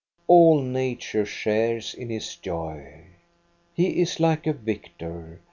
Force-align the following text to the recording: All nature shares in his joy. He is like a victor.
All 0.25 0.63
nature 0.63 1.27
shares 1.27 1.93
in 1.93 2.09
his 2.09 2.35
joy. 2.35 3.03
He 3.75 4.01
is 4.01 4.19
like 4.19 4.47
a 4.47 4.53
victor. 4.53 5.39